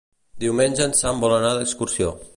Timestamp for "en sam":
0.87-1.23